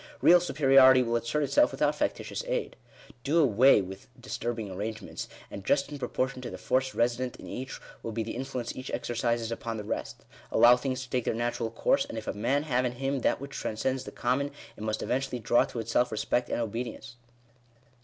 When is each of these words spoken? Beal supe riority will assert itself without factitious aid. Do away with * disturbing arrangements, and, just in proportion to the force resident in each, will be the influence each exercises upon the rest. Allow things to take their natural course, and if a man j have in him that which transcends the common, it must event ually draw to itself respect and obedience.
Beal 0.23 0.39
supe 0.39 0.57
riority 0.65 1.05
will 1.05 1.15
assert 1.15 1.43
itself 1.43 1.69
without 1.71 1.93
factitious 1.93 2.43
aid. 2.47 2.75
Do 3.23 3.37
away 3.37 3.83
with 3.83 4.07
* 4.13 4.19
disturbing 4.19 4.71
arrangements, 4.71 5.27
and, 5.51 5.63
just 5.63 5.91
in 5.91 5.99
proportion 5.99 6.41
to 6.41 6.49
the 6.49 6.57
force 6.57 6.95
resident 6.95 7.35
in 7.35 7.45
each, 7.45 7.79
will 8.01 8.11
be 8.11 8.23
the 8.23 8.35
influence 8.35 8.75
each 8.75 8.89
exercises 8.89 9.51
upon 9.51 9.77
the 9.77 9.83
rest. 9.83 10.25
Allow 10.51 10.75
things 10.75 11.03
to 11.03 11.09
take 11.11 11.25
their 11.25 11.35
natural 11.35 11.69
course, 11.69 12.05
and 12.05 12.17
if 12.17 12.25
a 12.25 12.33
man 12.33 12.63
j 12.63 12.69
have 12.69 12.83
in 12.83 12.93
him 12.93 13.19
that 13.19 13.39
which 13.39 13.51
transcends 13.55 14.03
the 14.03 14.11
common, 14.11 14.49
it 14.75 14.81
must 14.81 15.03
event 15.03 15.25
ually 15.29 15.43
draw 15.43 15.65
to 15.65 15.79
itself 15.79 16.11
respect 16.11 16.49
and 16.49 16.59
obedience. 16.59 17.17